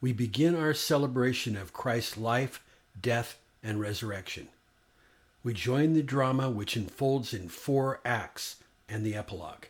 we 0.00 0.12
begin 0.12 0.54
our 0.54 0.74
celebration 0.74 1.56
of 1.56 1.72
Christ's 1.72 2.16
life, 2.16 2.62
death, 3.00 3.38
and 3.62 3.80
resurrection. 3.80 4.48
We 5.42 5.54
join 5.54 5.94
the 5.94 6.02
drama 6.02 6.50
which 6.50 6.76
unfolds 6.76 7.34
in 7.34 7.48
four 7.48 8.00
acts 8.04 8.56
and 8.88 9.04
the 9.04 9.14
epilogue. 9.14 9.64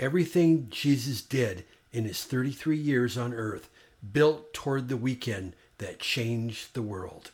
Everything 0.00 0.66
Jesus 0.70 1.22
did 1.22 1.64
in 1.92 2.04
his 2.04 2.24
33 2.24 2.76
years 2.76 3.16
on 3.16 3.32
earth 3.32 3.68
built 4.12 4.52
toward 4.52 4.88
the 4.88 4.96
weekend 4.96 5.54
that 5.78 6.00
changed 6.00 6.74
the 6.74 6.82
world. 6.82 7.30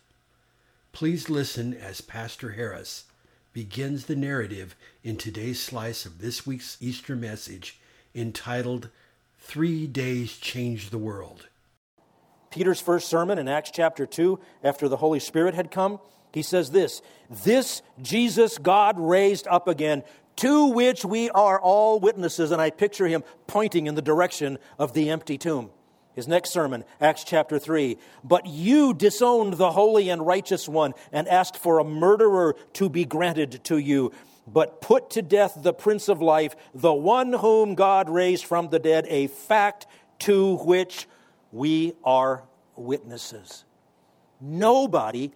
Please 0.93 1.31
listen 1.31 1.73
as 1.73 2.01
Pastor 2.01 2.53
Harris 2.53 3.05
begins 3.53 4.05
the 4.05 4.17
narrative 4.17 4.77
in 5.03 5.17
today's 5.17 5.61
slice 5.61 6.05
of 6.05 6.19
this 6.19 6.47
week's 6.47 6.77
Easter 6.81 7.17
message 7.17 7.79
entitled 8.15 8.91
Three 9.39 9.87
Days 9.87 10.37
Changed 10.37 10.91
the 10.91 10.99
World. 10.99 11.47
Peter's 12.51 12.81
first 12.81 13.09
sermon 13.09 13.39
in 13.39 13.49
Acts 13.49 13.71
chapter 13.73 14.07
2, 14.07 14.39
after 14.65 14.89
the 14.89 14.97
Holy 14.97 15.21
Spirit 15.21 15.55
had 15.55 15.71
come, 15.71 16.01
he 16.33 16.43
says 16.43 16.71
this 16.71 17.03
This 17.31 17.83
Jesus 18.01 18.59
God 18.59 18.99
raised 18.99 19.47
up 19.49 19.69
again, 19.69 20.03
to 20.37 20.67
which 20.67 21.05
we 21.05 21.31
are 21.31 21.61
all 21.61 22.01
witnesses. 22.01 22.51
And 22.51 22.61
I 22.61 22.71
picture 22.71 23.07
him 23.07 23.25
pointing 23.47 23.87
in 23.87 23.95
the 23.95 24.03
direction 24.03 24.59
of 24.79 24.93
the 24.93 25.11
empty 25.11 25.39
tomb. 25.39 25.71
His 26.15 26.27
next 26.27 26.51
sermon, 26.51 26.85
Acts 27.01 27.23
chapter 27.23 27.61
3. 27.61 27.97
But 28.25 28.47
you 28.47 28.93
disowned 28.93 29.55
the 29.55 29.71
holy 29.71 30.09
and 30.09 30.27
righteous 30.27 30.69
one 30.69 30.95
and 31.13 31.29
asked 31.29 31.57
for 31.57 31.79
a 31.79 31.85
murderer 31.85 32.57
to 32.75 32.89
be 32.89 33.05
granted 33.05 33.63
to 33.65 33.79
you. 33.79 34.13
But 34.45 34.81
put 34.81 35.11
to 35.11 35.23
death 35.23 35.59
the 35.63 35.73
Prince 35.73 36.09
of 36.09 36.21
Life, 36.21 36.57
the 36.75 36.93
one 36.93 37.35
whom 37.35 37.77
God 37.77 38.11
raised 38.11 38.47
from 38.47 38.69
the 38.69 38.79
dead, 38.81 39.07
a 39.09 39.29
fact 39.29 39.87
to 40.21 40.57
which 40.57 41.07
we 41.53 41.95
are 42.05 42.45
witnesses. 42.77 43.65
Nobody 44.41 45.33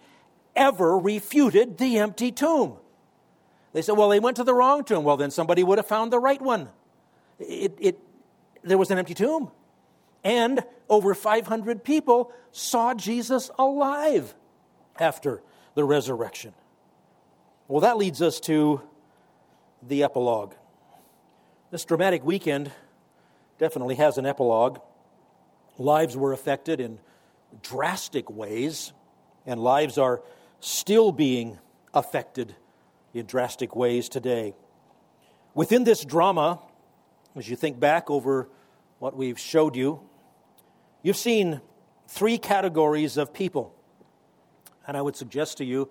ever 0.55 0.97
refuted 0.97 1.77
the 1.77 1.97
empty 1.97 2.31
tomb. 2.31 2.77
They 3.73 3.81
said, 3.81 3.97
well, 3.97 4.09
they 4.09 4.19
went 4.19 4.37
to 4.37 4.43
the 4.43 4.53
wrong 4.53 4.83
tomb. 4.83 5.03
Well, 5.03 5.17
then 5.17 5.31
somebody 5.31 5.63
would 5.63 5.79
have 5.79 5.87
found 5.87 6.13
the 6.13 6.19
right 6.19 6.41
one. 6.41 6.69
It, 7.39 7.75
it, 7.79 7.99
there 8.63 8.77
was 8.77 8.91
an 8.91 8.99
empty 8.99 9.15
tomb. 9.15 9.51
And 10.23 10.63
over 10.89 11.13
500 11.15 11.83
people 11.83 12.31
saw 12.51 12.93
Jesus 12.93 13.49
alive 13.57 14.35
after 14.99 15.41
the 15.73 15.83
resurrection. 15.83 16.53
Well, 17.67 17.81
that 17.81 17.97
leads 17.97 18.21
us 18.21 18.39
to 18.41 18.81
the 19.81 20.03
epilogue. 20.03 20.53
This 21.71 21.83
dramatic 21.83 22.23
weekend 22.23 22.71
definitely 23.57 23.95
has 23.95 24.17
an 24.17 24.25
epilogue. 24.25 24.79
Lives 25.77 26.15
were 26.15 26.33
affected 26.33 26.79
in 26.79 26.99
drastic 27.61 28.29
ways, 28.29 28.93
and 29.45 29.61
lives 29.61 29.97
are 29.97 30.21
still 30.59 31.11
being 31.11 31.59
affected 31.93 32.55
in 33.13 33.25
drastic 33.25 33.75
ways 33.75 34.09
today. 34.09 34.55
Within 35.53 35.83
this 35.83 36.03
drama, 36.03 36.59
as 37.35 37.49
you 37.49 37.55
think 37.55 37.79
back 37.79 38.09
over 38.09 38.49
what 38.99 39.15
we've 39.15 39.39
showed 39.39 39.75
you, 39.75 39.99
you've 41.01 41.17
seen 41.17 41.61
three 42.07 42.37
categories 42.37 43.17
of 43.17 43.33
people. 43.33 43.73
And 44.87 44.97
I 44.97 45.01
would 45.01 45.15
suggest 45.15 45.57
to 45.57 45.65
you, 45.65 45.89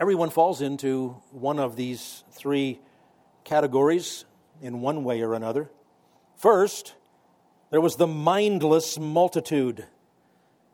everyone 0.00 0.30
falls 0.30 0.60
into 0.60 1.16
one 1.30 1.58
of 1.58 1.76
these 1.76 2.24
three 2.30 2.80
categories 3.44 4.24
in 4.60 4.80
one 4.80 5.04
way 5.04 5.22
or 5.22 5.34
another. 5.34 5.70
First, 6.36 6.94
there 7.72 7.80
was 7.80 7.96
the 7.96 8.06
mindless 8.06 8.98
multitude. 8.98 9.86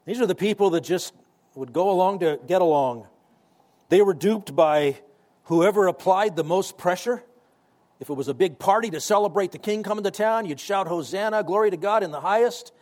These 0.05 0.21
are 0.21 0.27
the 0.27 0.35
people 0.35 0.71
that 0.71 0.81
just 0.81 1.15
would 1.55 1.73
go 1.73 1.91
along 1.93 2.19
to 2.19 2.41
get 2.45 2.61
along. 2.61 3.07
They 3.89 4.03
were 4.03 4.15
duped 4.15 4.57
by 4.57 4.99
whoever 5.45 5.87
applied 5.87 6.35
the 6.35 6.43
most 6.43 6.77
pressure. 6.77 7.23
If 8.01 8.11
it 8.11 8.15
was 8.15 8.27
a 8.27 8.35
big 8.35 8.59
party 8.59 8.91
to 8.91 9.01
celebrate 9.01 9.53
the 9.53 9.59
king 9.59 9.85
coming 9.85 10.03
to 10.03 10.11
town, 10.11 10.45
you'd 10.47 10.59
shout, 10.59 10.89
Hosanna, 10.89 11.45
glory 11.45 11.71
to 11.71 11.77
God 11.77 12.03
in 12.03 12.11
the 12.11 12.21
highest. 12.21 12.73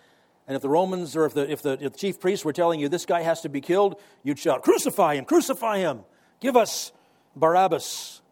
And 0.48 0.56
if 0.56 0.62
the 0.62 0.70
Romans 0.70 1.14
or 1.14 1.26
if 1.26 1.34
the, 1.34 1.50
if 1.50 1.60
the, 1.60 1.72
if 1.72 1.92
the 1.92 1.98
chief 1.98 2.18
priests 2.18 2.42
were 2.42 2.54
telling 2.54 2.80
you 2.80 2.88
this 2.88 3.04
guy 3.04 3.20
has 3.20 3.42
to 3.42 3.50
be 3.50 3.60
killed, 3.60 4.00
you'd 4.22 4.38
shout, 4.38 4.62
Crucify 4.62 5.16
him, 5.16 5.26
crucify 5.26 5.76
him, 5.78 6.00
give 6.40 6.56
us 6.56 6.90
Barabbas. 7.36 8.22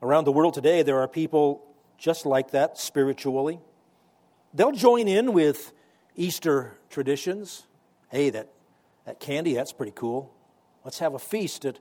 Around 0.00 0.24
the 0.24 0.32
world 0.32 0.54
today, 0.54 0.82
there 0.82 1.00
are 1.00 1.08
people 1.08 1.66
just 1.98 2.24
like 2.24 2.52
that 2.52 2.78
spiritually. 2.78 3.60
They'll 4.56 4.72
join 4.72 5.06
in 5.06 5.34
with 5.34 5.74
Easter 6.16 6.78
traditions. 6.88 7.66
Hey, 8.08 8.30
that, 8.30 8.48
that 9.04 9.20
candy, 9.20 9.52
that's 9.52 9.74
pretty 9.74 9.92
cool. 9.94 10.32
Let's 10.82 10.98
have 11.00 11.12
a 11.12 11.18
feast 11.18 11.66
at 11.66 11.78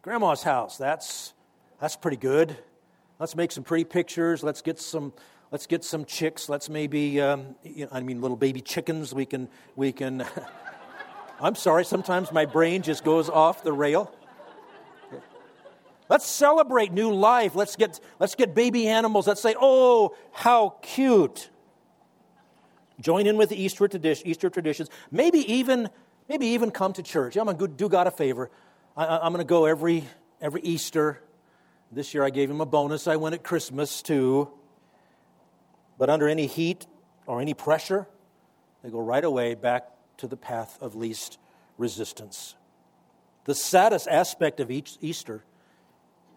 grandma's 0.00 0.42
house. 0.42 0.78
That's, 0.78 1.34
that's 1.82 1.96
pretty 1.96 2.16
good. 2.16 2.56
Let's 3.18 3.36
make 3.36 3.52
some 3.52 3.62
pretty 3.62 3.84
pictures. 3.84 4.42
Let's 4.42 4.62
get 4.62 4.80
some, 4.80 5.12
let's 5.50 5.66
get 5.66 5.84
some 5.84 6.06
chicks. 6.06 6.48
Let's 6.48 6.70
maybe, 6.70 7.20
um, 7.20 7.56
you 7.62 7.84
know, 7.84 7.90
I 7.92 8.00
mean, 8.00 8.22
little 8.22 8.38
baby 8.38 8.62
chickens. 8.62 9.12
We 9.12 9.26
can, 9.26 9.50
we 9.76 9.92
can. 9.92 10.24
I'm 11.42 11.54
sorry, 11.54 11.84
sometimes 11.84 12.32
my 12.32 12.46
brain 12.46 12.80
just 12.80 13.04
goes 13.04 13.28
off 13.28 13.62
the 13.62 13.72
rail. 13.74 14.10
Let's 16.08 16.26
celebrate 16.26 16.90
new 16.90 17.12
life. 17.12 17.54
Let's 17.54 17.76
get, 17.76 18.00
let's 18.18 18.34
get 18.34 18.54
baby 18.54 18.88
animals. 18.88 19.26
Let's 19.26 19.42
say, 19.42 19.54
oh, 19.60 20.16
how 20.32 20.76
cute. 20.80 21.50
Join 23.00 23.26
in 23.26 23.36
with 23.36 23.48
the 23.48 23.60
Easter, 23.60 23.88
Easter 24.24 24.50
traditions. 24.50 24.88
Maybe 25.10 25.38
even, 25.52 25.90
maybe 26.28 26.46
even 26.48 26.70
come 26.70 26.92
to 26.94 27.02
church. 27.02 27.36
I'm 27.36 27.46
going 27.46 27.58
to 27.58 27.68
do 27.68 27.88
God 27.88 28.06
a 28.06 28.10
favor. 28.10 28.50
I, 28.96 29.26
am 29.26 29.32
going 29.32 29.38
to 29.38 29.48
go 29.48 29.64
every, 29.64 30.04
every 30.40 30.62
Easter. 30.62 31.20
This 31.90 32.14
year 32.14 32.24
I 32.24 32.30
gave 32.30 32.50
him 32.50 32.60
a 32.60 32.66
bonus. 32.66 33.08
I 33.08 33.16
went 33.16 33.34
at 33.34 33.42
Christmas 33.42 34.02
too. 34.02 34.48
But 35.98 36.10
under 36.10 36.28
any 36.28 36.46
heat 36.46 36.86
or 37.26 37.40
any 37.40 37.54
pressure, 37.54 38.06
they 38.82 38.90
go 38.90 39.00
right 39.00 39.24
away 39.24 39.54
back 39.54 39.88
to 40.18 40.26
the 40.26 40.36
path 40.36 40.78
of 40.80 40.94
least 40.94 41.38
resistance. 41.78 42.54
The 43.44 43.54
saddest 43.54 44.08
aspect 44.08 44.60
of 44.60 44.70
each 44.70 44.96
Easter, 45.00 45.44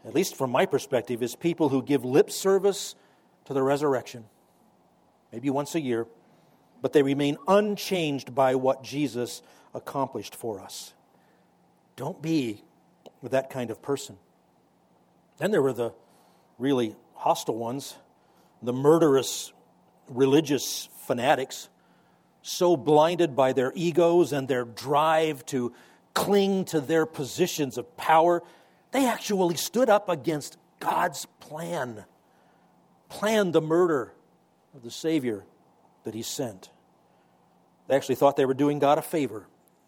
at 0.06 0.13
least 0.13 0.35
from 0.35 0.51
my 0.51 0.66
perspective, 0.66 1.22
is 1.22 1.35
people 1.35 1.69
who 1.69 1.81
give 1.81 2.03
lip 2.03 2.31
service 2.31 2.96
to 3.46 3.53
the 3.53 3.63
resurrection, 3.63 4.25
maybe 5.31 5.50
once 5.50 5.73
a 5.75 5.79
year, 5.79 6.06
but 6.81 6.93
they 6.93 7.03
remain 7.03 7.38
unchanged 7.47 8.33
by 8.33 8.55
what 8.55 8.83
Jesus 8.83 9.41
accomplished 9.73 10.35
for 10.35 10.59
us. 10.59 10.93
Don't 11.95 12.21
be 12.21 12.63
that 13.23 13.49
kind 13.49 13.71
of 13.71 13.81
person. 13.81 14.17
Then 15.37 15.51
there 15.51 15.61
were 15.61 15.73
the 15.73 15.93
really 16.57 16.95
hostile 17.13 17.55
ones, 17.55 17.95
the 18.61 18.73
murderous 18.73 19.51
religious 20.09 20.89
fanatics, 21.05 21.69
so 22.41 22.78
blinded 22.78 23.35
by 23.35 23.53
their 23.53 23.73
egos 23.75 24.31
and 24.31 24.47
their 24.47 24.63
drive 24.63 25.46
to 25.47 25.73
cling 26.13 26.66
to 26.66 26.79
their 26.79 27.05
positions 27.05 27.78
of 27.78 27.97
power, 27.97 28.41
they 28.91 29.05
actually 29.05 29.55
stood 29.55 29.90
up 29.90 30.09
against 30.09 30.57
God's 30.79 31.25
plan, 31.40 32.05
planned 33.09 33.53
the 33.53 33.61
murder 33.61 34.13
of 34.73 34.84
the 34.84 34.91
Savior 34.91 35.43
that 36.07 36.15
he 36.15 36.21
sent. 36.21 36.69
They 37.89 37.95
actually 37.97 38.15
thought 38.15 38.37
they 38.37 38.45
were 38.45 38.53
doing 38.53 38.79
God 38.79 38.97
a 38.97 39.01
favor 39.01 39.45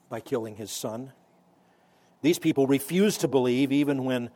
by 0.09 0.19
killing 0.19 0.57
his 0.57 0.69
son. 0.69 1.13
These 2.21 2.39
people 2.39 2.67
refused 2.67 3.21
to 3.21 3.29
believe 3.29 3.71
even 3.71 4.03
when 4.03 4.29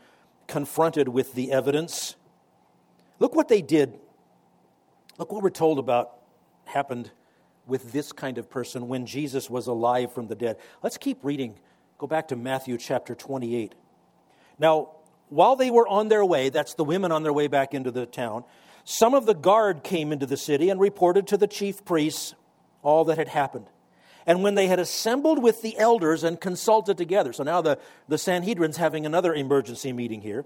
confronted 0.47 1.09
with 1.09 1.33
the 1.33 1.51
evidence. 1.51 2.15
Look 3.19 3.35
what 3.35 3.49
they 3.49 3.61
did. 3.61 3.99
Look 5.17 5.33
what 5.33 5.43
we're 5.43 5.49
told 5.49 5.77
about 5.77 6.19
happened 6.63 7.11
with 7.67 7.91
this 7.91 8.13
kind 8.13 8.37
of 8.37 8.49
person 8.49 8.87
when 8.87 9.05
Jesus 9.05 9.49
was 9.49 9.67
alive 9.67 10.13
from 10.13 10.27
the 10.27 10.35
dead. 10.35 10.55
Let's 10.81 10.97
keep 10.97 11.17
reading. 11.21 11.59
Go 11.97 12.07
back 12.07 12.29
to 12.29 12.37
Matthew 12.37 12.77
chapter 12.77 13.13
28. 13.13 13.75
Now, 14.57 14.91
while 15.27 15.57
they 15.57 15.69
were 15.69 15.87
on 15.89 16.07
their 16.07 16.23
way, 16.23 16.47
that's 16.47 16.75
the 16.75 16.85
women 16.85 17.11
on 17.11 17.23
their 17.23 17.33
way 17.33 17.47
back 17.47 17.73
into 17.73 17.91
the 17.91 18.05
town, 18.05 18.45
some 18.85 19.13
of 19.13 19.25
the 19.25 19.33
guard 19.33 19.83
came 19.83 20.11
into 20.11 20.25
the 20.25 20.37
city 20.37 20.69
and 20.69 20.79
reported 20.79 21.27
to 21.27 21.37
the 21.37 21.47
chief 21.47 21.85
priests 21.85 22.35
all 22.81 23.05
that 23.05 23.17
had 23.17 23.29
happened. 23.29 23.67
And 24.25 24.43
when 24.43 24.55
they 24.55 24.67
had 24.67 24.79
assembled 24.79 25.41
with 25.41 25.61
the 25.61 25.77
elders 25.77 26.23
and 26.23 26.39
consulted 26.39 26.97
together, 26.97 27.33
so 27.33 27.43
now 27.43 27.61
the, 27.61 27.77
the 28.07 28.17
Sanhedrin's 28.17 28.77
having 28.77 29.05
another 29.05 29.33
emergency 29.33 29.91
meeting 29.91 30.21
here, 30.21 30.45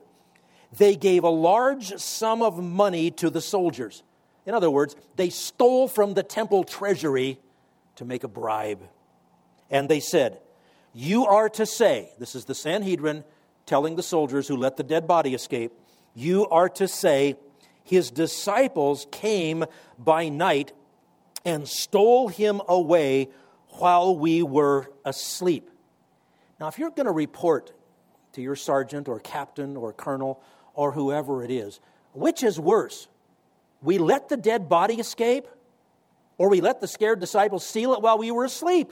they 0.76 0.96
gave 0.96 1.24
a 1.24 1.30
large 1.30 1.96
sum 1.98 2.42
of 2.42 2.62
money 2.62 3.12
to 3.12 3.30
the 3.30 3.42
soldiers. 3.42 4.04
In 4.46 4.54
other 4.54 4.72
words, 4.72 4.96
they 5.16 5.30
stole 5.30 5.88
from 5.88 6.14
the 6.14 6.24
temple 6.24 6.64
treasury 6.64 7.40
to 7.96 8.06
make 8.06 8.24
a 8.24 8.28
bribe. 8.28 8.82
And 9.70 9.90
they 9.90 10.00
said, 10.00 10.40
You 10.94 11.26
are 11.26 11.50
to 11.50 11.66
say, 11.66 12.12
this 12.18 12.36
is 12.36 12.46
the 12.46 12.56
Sanhedrin 12.56 13.24
telling 13.66 13.96
the 13.96 14.04
soldiers 14.04 14.48
who 14.48 14.56
let 14.56 14.78
the 14.78 14.84
dead 14.84 15.08
body 15.08 15.34
escape, 15.34 15.74
you 16.16 16.48
are 16.48 16.70
to 16.70 16.88
say, 16.88 17.36
His 17.88 18.12
disciples 18.12 19.08
came 19.12 19.64
by 19.98 20.28
night 20.28 20.74
and 21.46 21.66
stole 21.66 22.28
him 22.28 22.62
away 22.68 23.30
while 23.70 24.14
we 24.14 24.44
were 24.44 24.92
asleep. 25.06 25.70
Now, 26.60 26.68
if 26.68 26.78
you're 26.78 26.90
going 26.90 27.06
to 27.06 27.14
report 27.14 27.72
to 28.34 28.42
your 28.42 28.58
sergeant 28.58 29.08
or 29.08 29.22
captain 29.22 29.78
or 29.78 29.94
colonel 29.94 30.44
or 30.74 30.92
whoever 30.92 31.46
it 31.46 31.50
is, 31.50 31.80
which 32.12 32.44
is 32.44 32.60
worse? 32.60 33.08
We 33.82 34.00
let 34.00 34.28
the 34.28 34.36
dead 34.36 34.68
body 34.68 34.96
escape, 34.96 35.48
or 36.38 36.50
we 36.50 36.60
let 36.60 36.82
the 36.82 36.90
scared 36.90 37.22
disciples 37.22 37.66
steal 37.66 37.94
it 37.94 38.02
while 38.02 38.18
we 38.18 38.32
were 38.32 38.44
asleep? 38.44 38.92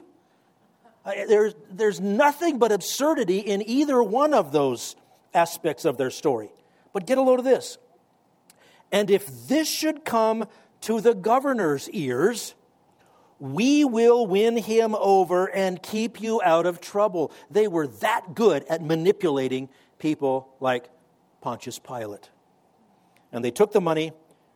Uh, 1.04 1.12
there's, 1.28 1.54
there's 1.70 2.00
nothing 2.00 2.60
but 2.60 2.72
absurdity 2.72 3.40
in 3.40 3.62
either 3.68 4.02
one 4.02 4.34
of 4.34 4.54
those 4.54 4.96
aspects 5.34 5.84
of 5.84 5.98
their 5.98 6.12
story. 6.12 6.50
But 6.94 7.06
get 7.06 7.18
a 7.18 7.22
load 7.22 7.40
of 7.40 7.46
this. 7.46 7.78
And 8.96 9.12
if 9.12 9.50
this 9.50 9.68
should 9.68 10.06
come 10.06 10.48
to 10.80 11.02
the 11.02 11.14
governor's 11.14 11.90
ears, 11.90 12.56
we 13.40 13.84
will 13.84 14.26
win 14.26 14.56
him 14.56 14.96
over 14.96 15.48
and 15.48 15.84
keep 15.84 16.22
you 16.22 16.42
out 16.42 16.66
of 16.66 16.80
trouble. 16.80 17.34
They 17.52 17.68
were 17.68 17.88
that 17.88 18.34
good 18.34 18.64
at 18.70 18.82
manipulating 18.82 19.68
people 20.00 20.48
like 20.62 20.90
Pontius 21.42 21.78
Pilate. 21.78 22.30
And 23.34 23.44
they 23.44 23.52
took 23.52 23.74
the 23.74 23.82
money 23.82 24.14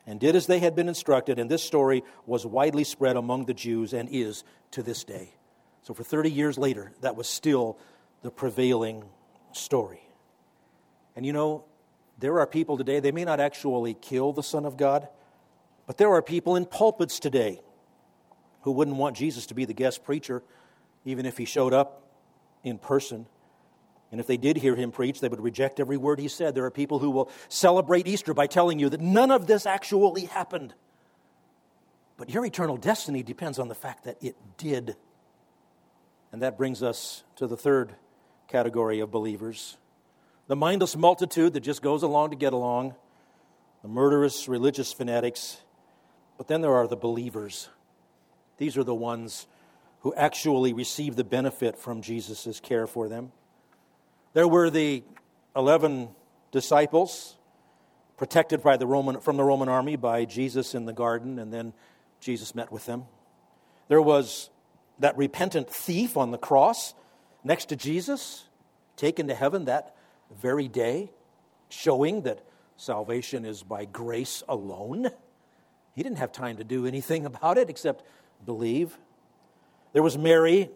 and 0.07 0.21
did 0.21 0.37
as 0.37 0.47
they 0.47 0.59
had 0.59 0.73
been 0.73 0.87
instructed, 0.87 1.37
and 1.37 1.51
this 1.51 1.61
story 1.61 2.01
was 2.25 2.45
widely 2.45 2.85
spread 2.85 3.17
among 3.17 3.43
the 3.43 3.53
Jews 3.53 3.91
and 3.91 4.07
is 4.09 4.45
to 4.71 4.81
this 4.81 5.03
day. 5.03 5.33
So, 5.83 5.93
for 5.93 6.05
30 6.05 6.31
years 6.31 6.57
later, 6.57 6.93
that 7.01 7.17
was 7.17 7.27
still 7.27 7.77
the 8.21 8.31
prevailing 8.31 9.03
story. 9.51 10.01
And 11.17 11.25
you 11.25 11.33
know, 11.33 11.65
there 12.19 12.39
are 12.39 12.47
people 12.47 12.77
today, 12.77 12.99
they 12.99 13.11
may 13.11 13.23
not 13.23 13.39
actually 13.39 13.93
kill 13.93 14.33
the 14.33 14.43
Son 14.43 14.65
of 14.65 14.77
God, 14.77 15.07
but 15.87 15.97
there 15.97 16.13
are 16.13 16.21
people 16.21 16.55
in 16.55 16.65
pulpits 16.65 17.19
today 17.19 17.61
who 18.61 18.71
wouldn't 18.71 18.97
want 18.97 19.15
Jesus 19.15 19.45
to 19.47 19.53
be 19.53 19.65
the 19.65 19.73
guest 19.73 20.03
preacher, 20.03 20.43
even 21.05 21.25
if 21.25 21.37
he 21.37 21.45
showed 21.45 21.73
up 21.73 22.03
in 22.63 22.77
person. 22.77 23.25
And 24.11 24.19
if 24.19 24.27
they 24.27 24.37
did 24.37 24.57
hear 24.57 24.75
him 24.75 24.91
preach, 24.91 25.21
they 25.21 25.29
would 25.29 25.39
reject 25.39 25.79
every 25.79 25.97
word 25.97 26.19
he 26.19 26.27
said. 26.27 26.55
There 26.55 26.65
are 26.65 26.71
people 26.71 26.99
who 26.99 27.11
will 27.11 27.31
celebrate 27.47 28.07
Easter 28.07 28.33
by 28.33 28.47
telling 28.47 28.79
you 28.79 28.89
that 28.89 29.01
none 29.01 29.31
of 29.31 29.47
this 29.47 29.65
actually 29.65 30.25
happened. 30.25 30.73
But 32.17 32.29
your 32.29 32.45
eternal 32.45 32.75
destiny 32.75 33.23
depends 33.23 33.59
on 33.59 33.69
the 33.69 33.75
fact 33.75 34.03
that 34.03 34.17
it 34.21 34.35
did. 34.57 34.95
And 36.31 36.41
that 36.41 36.57
brings 36.57 36.83
us 36.83 37.23
to 37.37 37.47
the 37.47 37.55
third 37.55 37.95
category 38.47 38.99
of 38.99 39.09
believers 39.09 39.77
the 40.49 40.55
mindless 40.55 40.97
multitude 40.97 41.53
that 41.53 41.59
just 41.59 41.83
goes 41.83 42.01
along 42.01 42.31
to 42.31 42.35
get 42.35 42.53
along, 42.53 42.95
the 43.83 43.87
murderous 43.87 44.47
religious 44.47 44.91
fanatics. 44.91 45.61
But 46.39 46.47
then 46.47 46.61
there 46.61 46.73
are 46.73 46.87
the 46.87 46.95
believers. 46.95 47.69
These 48.57 48.75
are 48.75 48.83
the 48.83 48.95
ones 48.95 49.45
who 49.99 50.11
actually 50.15 50.73
receive 50.73 51.15
the 51.15 51.23
benefit 51.23 51.77
from 51.77 52.01
Jesus' 52.01 52.59
care 52.61 52.87
for 52.87 53.07
them. 53.07 53.31
There 54.33 54.47
were 54.47 54.71
the 54.71 55.03
11 55.55 56.09
disciples 56.51 57.35
protected 58.17 58.63
by 58.63 58.75
the 58.75 58.87
Roman, 58.87 59.19
from 59.19 59.37
the 59.37 59.43
Roman 59.43 59.69
army 59.69 59.97
by 59.97 60.25
Jesus 60.25 60.73
in 60.73 60.85
the 60.85 60.93
garden, 60.93 61.37
and 61.37 61.53
then 61.53 61.73
Jesus 62.19 62.55
met 62.55 62.71
with 62.71 62.87
them. 62.87 63.03
There 63.87 64.01
was 64.01 64.49
that 64.97 65.15
repentant 65.15 65.69
thief 65.69 66.17
on 66.17 66.31
the 66.31 66.39
cross 66.39 66.95
next 67.43 67.65
to 67.65 67.75
Jesus, 67.75 68.45
taken 68.95 69.27
to 69.27 69.35
heaven 69.35 69.65
that 69.65 69.95
very 70.37 70.67
day, 70.67 71.11
showing 71.69 72.21
that 72.21 72.43
salvation 72.77 73.45
is 73.45 73.63
by 73.63 73.85
grace 73.85 74.43
alone. 74.47 75.09
He 75.95 76.03
didn't 76.03 76.17
have 76.17 76.31
time 76.31 76.57
to 76.57 76.63
do 76.63 76.85
anything 76.85 77.25
about 77.25 77.57
it 77.57 77.69
except 77.69 78.03
believe. 78.45 78.97
There 79.93 80.03
was 80.03 80.17
Mary, 80.17 80.69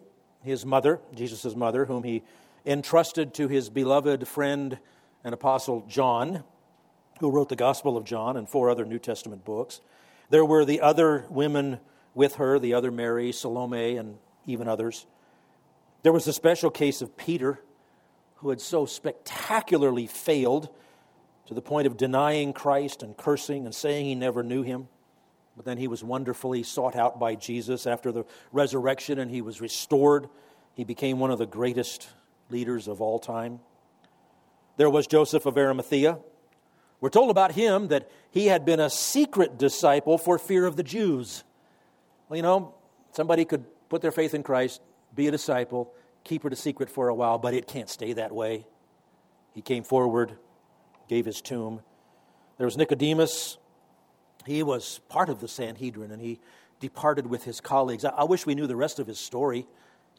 his 0.43 0.65
mother, 0.65 0.99
Jesus' 1.13 1.55
mother, 1.55 1.85
whom 1.85 2.03
he 2.03 2.23
entrusted 2.65 3.33
to 3.35 3.47
his 3.47 3.69
beloved 3.69 4.27
friend 4.27 4.79
and 5.23 5.33
apostle 5.33 5.85
John, 5.87 6.43
who 7.19 7.31
wrote 7.31 7.49
the 7.49 7.55
Gospel 7.55 7.95
of 7.95 8.03
John 8.03 8.37
and 8.37 8.49
four 8.49 8.69
other 8.69 8.85
New 8.85 8.99
Testament 8.99 9.45
books. 9.45 9.81
There 10.29 10.43
were 10.43 10.65
the 10.65 10.81
other 10.81 11.25
women 11.29 11.79
with 12.13 12.35
her, 12.35 12.59
the 12.59 12.73
other 12.73 12.91
Mary, 12.91 13.31
Salome, 13.31 13.97
and 13.97 14.17
even 14.45 14.67
others. 14.67 15.05
There 16.01 16.11
was 16.11 16.27
a 16.27 16.33
special 16.33 16.69
case 16.69 17.01
of 17.01 17.15
Peter 17.15 17.59
who 18.43 18.49
had 18.49 18.59
so 18.59 18.85
spectacularly 18.85 20.05
failed 20.05 20.67
to 21.45 21.53
the 21.53 21.61
point 21.61 21.87
of 21.87 21.95
denying 21.95 22.51
Christ 22.51 23.01
and 23.01 23.15
cursing 23.15 23.65
and 23.65 23.73
saying 23.73 24.05
he 24.05 24.15
never 24.15 24.43
knew 24.43 24.63
him. 24.63 24.89
But 25.55 25.63
then 25.63 25.77
he 25.77 25.87
was 25.87 26.03
wonderfully 26.03 26.63
sought 26.63 26.95
out 26.97 27.19
by 27.19 27.35
Jesus 27.35 27.87
after 27.87 28.11
the 28.11 28.25
resurrection 28.51 29.17
and 29.17 29.31
he 29.31 29.41
was 29.41 29.61
restored. 29.61 30.27
He 30.73 30.83
became 30.83 31.19
one 31.19 31.31
of 31.31 31.39
the 31.39 31.45
greatest 31.45 32.09
leaders 32.49 32.89
of 32.89 33.01
all 33.01 33.17
time. 33.17 33.61
There 34.75 34.89
was 34.89 35.07
Joseph 35.07 35.45
of 35.45 35.57
Arimathea. 35.57 36.19
We're 36.99 37.09
told 37.09 37.29
about 37.29 37.53
him 37.53 37.87
that 37.89 38.11
he 38.29 38.47
had 38.47 38.65
been 38.65 38.81
a 38.81 38.89
secret 38.89 39.57
disciple 39.57 40.17
for 40.17 40.37
fear 40.37 40.65
of 40.65 40.75
the 40.75 40.83
Jews. 40.83 41.45
Well, 42.27 42.37
you 42.37 42.43
know, 42.43 42.75
somebody 43.11 43.45
could 43.45 43.63
put 43.87 44.01
their 44.01 44.11
faith 44.11 44.33
in 44.33 44.43
Christ, 44.43 44.81
be 45.15 45.27
a 45.27 45.31
disciple, 45.31 45.93
keep 46.23 46.45
it 46.45 46.53
a 46.53 46.55
secret 46.55 46.89
for 46.89 47.09
a 47.09 47.15
while, 47.15 47.37
but 47.37 47.53
it 47.53 47.67
can't 47.67 47.89
stay 47.89 48.13
that 48.13 48.33
way. 48.33 48.65
He 49.53 49.61
came 49.61 49.83
forward, 49.83 50.37
gave 51.07 51.25
his 51.25 51.41
tomb. 51.41 51.81
There 52.57 52.65
was 52.65 52.77
Nicodemus. 52.77 53.57
He 54.45 54.63
was 54.63 54.99
part 55.09 55.29
of 55.29 55.39
the 55.39 55.47
Sanhedrin 55.47 56.11
and 56.11 56.21
he 56.21 56.39
departed 56.79 57.27
with 57.27 57.43
his 57.43 57.61
colleagues. 57.61 58.03
I, 58.03 58.23
wish 58.23 58.45
we 58.45 58.55
knew 58.55 58.67
the 58.67 58.75
rest 58.75 58.99
of 58.99 59.07
his 59.07 59.19
story. 59.19 59.67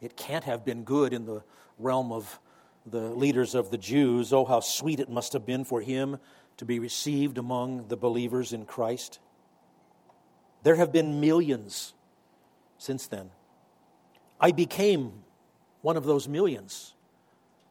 It 0.01 0.17
can't 0.17 0.43
have 0.45 0.65
been 0.65 0.83
good 0.83 1.13
in 1.13 1.25
the 1.25 1.43
realm 1.77 2.11
of 2.11 2.39
the 2.85 3.09
leaders 3.09 3.55
of 3.55 3.71
the 3.71 3.77
Jews. 3.77 4.33
Oh, 4.33 4.45
how 4.45 4.61
sweet 4.61 4.99
it 4.99 5.09
must 5.09 5.33
have 5.33 5.45
been 5.45 5.63
for 5.63 5.81
him 5.81 6.17
to 6.57 6.65
be 6.65 6.79
received 6.79 7.37
among 7.37 7.87
the 7.87 7.97
believers 7.97 8.53
in 8.53 8.65
Christ. 8.65 9.19
There 10.63 10.75
have 10.75 10.91
been 10.91 11.19
millions 11.19 11.93
since 12.77 13.07
then. 13.07 13.29
I 14.39 14.51
became 14.51 15.24
one 15.85 15.97
of 15.97 16.03
those 16.03 16.27
millions 16.27 16.95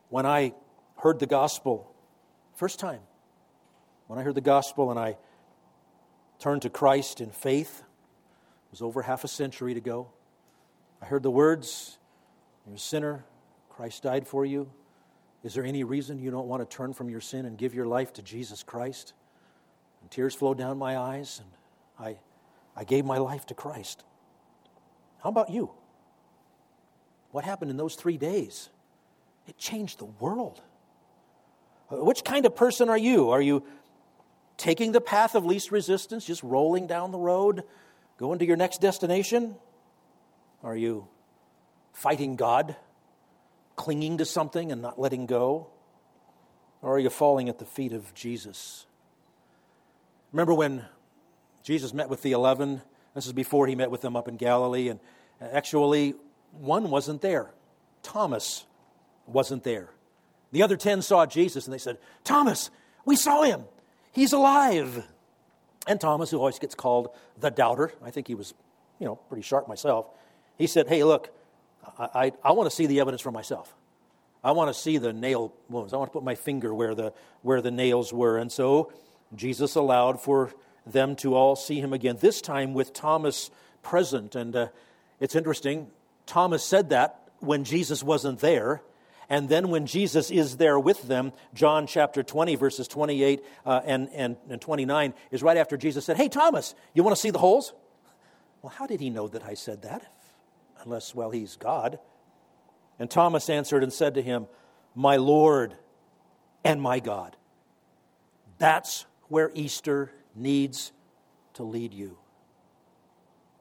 when 0.09 0.25
I 0.25 0.55
heard 0.99 1.19
the 1.19 1.27
gospel 1.27 1.93
first 2.55 2.79
time. 2.79 3.01
When 4.07 4.21
I 4.21 4.23
heard 4.23 4.37
the 4.37 4.41
gospel 4.41 4.93
and 4.93 5.01
I 5.01 5.17
turned 6.39 6.63
to 6.63 6.71
Christ 6.71 7.21
in 7.21 7.31
faith, 7.31 7.81
it 7.81 8.71
was 8.71 8.83
over 8.83 9.03
half 9.03 9.25
a 9.25 9.29
century 9.29 9.77
ago. 9.77 10.13
I 11.03 11.07
heard 11.07 11.25
the 11.25 11.31
words, 11.33 11.99
You're 12.65 12.77
a 12.77 12.79
sinner, 12.79 13.25
Christ 13.69 14.05
died 14.05 14.29
for 14.29 14.47
you. 14.47 14.71
Is 15.43 15.55
there 15.55 15.65
any 15.65 15.83
reason 15.83 16.21
you 16.21 16.31
don't 16.31 16.47
want 16.47 16.63
to 16.63 16.77
turn 16.77 16.93
from 16.93 17.11
your 17.11 17.21
sin 17.21 17.47
and 17.47 17.59
give 17.59 17.75
your 17.75 17.87
life 17.87 18.13
to 18.13 18.23
Jesus 18.23 18.63
Christ? 18.63 19.13
And 20.03 20.11
tears 20.13 20.37
flowed 20.37 20.57
down 20.57 20.79
my 20.79 20.97
eyes, 20.97 21.41
and 21.43 21.51
I, 21.99 22.21
I 22.77 22.85
gave 22.85 23.05
my 23.05 23.19
life 23.19 23.45
to 23.47 23.55
Christ. 23.55 24.05
How 25.21 25.31
about 25.31 25.51
you? 25.51 25.73
What 27.35 27.43
happened 27.43 27.73
in 27.73 27.77
those 27.77 27.97
three 27.97 28.17
days? 28.17 28.71
It 29.49 29.59
changed 29.59 29.99
the 29.99 30.05
world. 30.05 30.61
Uh, 31.91 31.97
which 31.97 32.23
kind 32.23 32.47
of 32.47 32.55
person 32.55 32.89
are 32.89 32.97
you? 32.97 33.31
Are 33.31 33.43
you 33.43 33.65
taking 34.57 34.93
the 34.93 35.01
path 35.01 35.35
of 35.35 35.45
least 35.45 35.73
resistance, 35.73 36.25
just 36.25 36.45
rolling 36.45 36.87
down 36.87 37.11
the 37.11 37.19
road, 37.19 37.65
going 38.19 38.39
to 38.39 38.45
your 38.47 38.57
next 38.57 38.81
destination? 38.81 39.57
Are 40.63 40.77
you 40.77 41.09
fighting 41.93 42.37
God, 42.37 42.77
clinging 43.75 44.19
to 44.19 44.25
something 44.25 44.71
and 44.71 44.81
not 44.81 45.01
letting 45.01 45.27
go? 45.27 45.67
Or 46.83 46.95
are 46.95 47.01
you 47.01 47.11
falling 47.11 47.49
at 47.49 47.59
the 47.59 47.67
feet 47.67 47.93
of 47.93 48.15
Jesus? 48.15 48.87
Remember 50.31 50.55
when 50.55 50.85
Jesus 51.65 51.93
met 51.93 52.09
with 52.09 52.23
the 52.23 52.31
eleven? 52.31 52.81
This 53.17 53.27
is 53.27 53.33
before 53.33 53.67
he 53.67 53.75
met 53.75 53.91
with 53.91 54.03
them 54.03 54.15
up 54.15 54.29
in 54.29 54.37
Galilee, 54.37 54.89
and 54.89 55.01
actually, 55.41 56.15
one 56.59 56.91
wasn't 56.91 57.21
there. 57.21 57.51
Thomas 58.03 58.65
wasn't 59.27 59.65
there. 59.65 59.91
The 60.53 60.63
other 60.63 60.77
10 60.77 61.03
saw 61.03 61.27
Jesus 61.27 61.67
and 61.67 61.75
they 61.75 61.79
said, 61.79 61.99
Thomas, 62.23 62.71
we 63.05 63.17
saw 63.17 63.43
him. 63.43 63.65
He's 64.13 64.33
alive. 64.33 65.07
And 65.87 66.01
Thomas, 66.01 66.31
who 66.31 66.39
always 66.39 66.59
gets 66.59 66.75
called 66.75 67.09
the 67.39 67.51
doubter, 67.51 67.93
I 68.03 68.11
think 68.11 68.29
he 68.29 68.35
was, 68.35 68.55
you 68.99 69.07
know, 69.07 69.17
pretty 69.17 69.43
sharp 69.43 69.69
myself, 69.69 70.07
he 70.57 70.67
said, 70.67 70.89
Hey, 70.89 71.03
look, 71.03 71.31
I, 71.99 72.09
I, 72.15 72.33
I 72.45 72.53
want 72.53 72.71
to 72.71 72.75
see 72.75 72.87
the 72.87 73.01
evidence 73.01 73.21
for 73.21 73.33
myself. 73.33 73.75
I 74.43 74.53
want 74.53 74.75
to 74.75 74.79
see 74.79 74.99
the 74.99 75.13
nail 75.13 75.55
wounds. 75.69 75.93
I 75.93 75.97
want 75.97 76.11
to 76.11 76.13
put 76.13 76.23
my 76.23 76.35
finger 76.35 76.75
where 76.75 76.95
the, 76.95 77.13
where 77.43 77.61
the 77.61 77.71
nails 77.71 78.13
were. 78.13 78.39
And 78.39 78.53
so 78.53 78.93
Jesus 79.35 79.75
allowed 79.75 80.21
for 80.21 80.53
them 80.87 81.17
to 81.17 81.35
all 81.35 81.57
see 81.57 81.81
him 81.81 81.93
again, 81.93 82.19
this 82.21 82.41
time 82.41 82.75
with 82.75 82.93
Thomas 82.93 83.51
present. 83.83 84.35
And 84.35 84.55
uh, 84.55 84.69
it's 85.19 85.35
interesting, 85.35 85.89
Thomas 86.27 86.65
said 86.65 86.91
that 86.91 87.29
when 87.41 87.65
Jesus 87.65 88.03
wasn't 88.03 88.41
there. 88.41 88.83
And 89.29 89.49
then 89.49 89.69
when 89.69 89.87
Jesus 89.87 90.31
is 90.31 90.59
there 90.59 90.79
with 90.79 91.03
them, 91.09 91.33
John 91.55 91.87
chapter 91.87 92.23
20, 92.23 92.57
verses 92.57 92.87
28 92.89 93.43
uh, 93.65 93.81
and, 93.85 94.09
and, 94.11 94.37
and 94.51 94.61
29, 94.61 95.15
is 95.31 95.43
right 95.43 95.57
after 95.57 95.77
Jesus 95.77 96.05
said, 96.05 96.17
Hey, 96.17 96.29
Thomas, 96.29 96.75
you 96.93 97.03
want 97.03 97.17
to 97.17 97.21
see 97.21 97.31
the 97.31 97.39
holes? 97.39 97.73
Well, 98.63 98.73
how 98.77 98.87
did 98.87 99.01
he 99.01 99.11
know 99.11 99.29
that 99.29 99.45
I 99.45 99.55
said 99.55 99.83
that? 99.83 100.11
Unless, 100.83 101.15
well, 101.15 101.31
he's 101.31 101.57
God. 101.57 101.99
And 102.99 103.11
Thomas 103.11 103.49
answered 103.49 103.83
and 103.83 103.93
said 103.93 104.15
to 104.15 104.23
him, 104.23 104.47
My 104.95 105.17
Lord 105.17 105.75
and 106.65 106.81
my 106.81 107.01
God. 107.01 107.37
That's 108.59 109.07
where 109.29 109.51
Easter 109.55 110.13
needs 110.35 110.93
to 111.55 111.63
lead 111.63 111.93
you. 111.93 112.19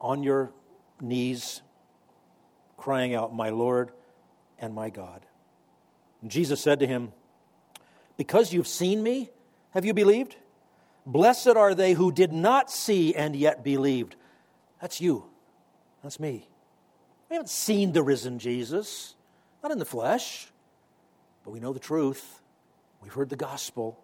On 0.00 0.22
your 0.22 0.52
knees, 1.00 1.62
crying 2.84 3.14
out, 3.14 3.34
My 3.34 3.48
Lord 3.48 3.92
and 4.58 4.74
my 4.74 4.90
God. 4.90 5.24
And 6.20 6.30
Jesus 6.30 6.60
said 6.60 6.80
to 6.80 6.86
him, 6.86 7.12
Because 8.18 8.52
you've 8.52 8.68
seen 8.68 9.02
me, 9.02 9.30
have 9.70 9.86
you 9.86 9.94
believed? 9.94 10.36
Blessed 11.06 11.56
are 11.56 11.74
they 11.74 11.94
who 11.94 12.12
did 12.12 12.30
not 12.30 12.70
see 12.70 13.14
and 13.14 13.34
yet 13.34 13.64
believed. 13.64 14.16
That's 14.82 15.00
you. 15.00 15.24
That's 16.02 16.20
me. 16.20 16.46
We 17.30 17.36
haven't 17.36 17.48
seen 17.48 17.92
the 17.92 18.02
risen 18.02 18.38
Jesus, 18.38 19.14
not 19.62 19.72
in 19.72 19.78
the 19.78 19.86
flesh, 19.86 20.48
but 21.42 21.52
we 21.52 21.60
know 21.60 21.72
the 21.72 21.80
truth. 21.80 22.42
We've 23.02 23.14
heard 23.14 23.30
the 23.30 23.36
gospel. 23.36 23.98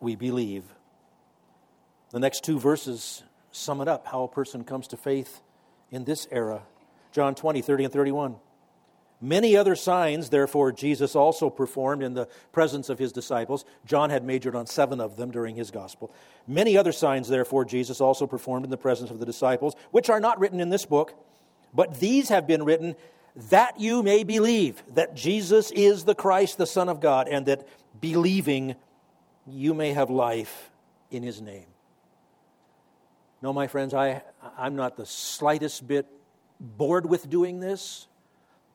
We 0.00 0.16
believe. 0.16 0.64
The 2.10 2.20
next 2.20 2.42
two 2.42 2.58
verses 2.58 3.22
sum 3.52 3.82
it 3.82 3.88
up 3.88 4.06
how 4.06 4.22
a 4.22 4.28
person 4.28 4.64
comes 4.64 4.88
to 4.88 4.96
faith 4.96 5.42
in 5.90 6.04
this 6.04 6.26
era. 6.30 6.62
John 7.12 7.34
20, 7.34 7.62
30, 7.62 7.84
and 7.84 7.92
31. 7.92 8.36
Many 9.22 9.54
other 9.54 9.76
signs, 9.76 10.30
therefore, 10.30 10.72
Jesus 10.72 11.14
also 11.14 11.50
performed 11.50 12.02
in 12.02 12.14
the 12.14 12.26
presence 12.52 12.88
of 12.88 12.98
his 12.98 13.12
disciples. 13.12 13.66
John 13.84 14.08
had 14.08 14.24
majored 14.24 14.56
on 14.56 14.66
seven 14.66 14.98
of 14.98 15.16
them 15.16 15.30
during 15.30 15.56
his 15.56 15.70
gospel. 15.70 16.10
Many 16.46 16.78
other 16.78 16.92
signs, 16.92 17.28
therefore, 17.28 17.66
Jesus 17.66 18.00
also 18.00 18.26
performed 18.26 18.64
in 18.64 18.70
the 18.70 18.78
presence 18.78 19.10
of 19.10 19.18
the 19.18 19.26
disciples, 19.26 19.76
which 19.90 20.08
are 20.08 20.20
not 20.20 20.40
written 20.40 20.58
in 20.58 20.70
this 20.70 20.86
book, 20.86 21.12
but 21.74 22.00
these 22.00 22.30
have 22.30 22.46
been 22.46 22.64
written 22.64 22.96
that 23.50 23.78
you 23.78 24.02
may 24.02 24.24
believe 24.24 24.82
that 24.94 25.14
Jesus 25.14 25.70
is 25.70 26.04
the 26.04 26.14
Christ, 26.14 26.56
the 26.56 26.66
Son 26.66 26.88
of 26.88 27.00
God, 27.00 27.28
and 27.28 27.44
that 27.44 27.68
believing 28.00 28.74
you 29.46 29.74
may 29.74 29.92
have 29.92 30.08
life 30.08 30.70
in 31.10 31.22
his 31.22 31.42
name. 31.42 31.66
No, 33.42 33.52
my 33.52 33.66
friends, 33.66 33.92
I, 33.92 34.22
I'm 34.56 34.76
not 34.76 34.96
the 34.96 35.06
slightest 35.06 35.86
bit 35.86 36.06
bored 36.60 37.06
with 37.06 37.28
doing 37.30 37.60
this 37.60 38.06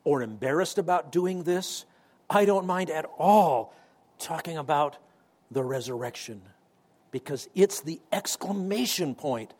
or 0.03 0.21
embarrassed 0.21 0.77
about 0.77 1.11
doing 1.11 1.43
this. 1.43 1.85
I 2.29 2.45
don't 2.45 2.65
mind 2.65 2.89
at 2.89 3.05
all 3.17 3.73
talking 4.17 4.57
about 4.57 4.97
the 5.51 5.63
resurrection 5.63 6.41
because 7.11 7.47
it's 7.55 7.81
the 7.81 8.01
exclamation 8.11 9.15
point 9.15 9.53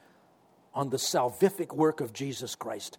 on 0.73 0.89
the 0.89 0.97
salvific 0.97 1.73
work 1.73 2.01
of 2.01 2.11
Jesus 2.11 2.55
Christ. 2.55 2.97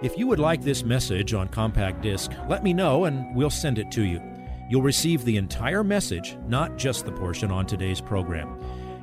If 0.00 0.16
you 0.16 0.28
would 0.28 0.38
like 0.38 0.62
this 0.62 0.84
message 0.84 1.34
on 1.34 1.48
compact 1.48 2.02
disc, 2.02 2.30
let 2.48 2.62
me 2.62 2.72
know 2.72 3.06
and 3.06 3.34
we'll 3.34 3.50
send 3.50 3.78
it 3.78 3.90
to 3.92 4.04
you. 4.04 4.22
You'll 4.70 4.82
receive 4.82 5.24
the 5.24 5.36
entire 5.36 5.82
message, 5.82 6.36
not 6.46 6.76
just 6.76 7.04
the 7.04 7.12
portion 7.12 7.50
on 7.50 7.66
today's 7.66 8.00
program. 8.00 8.60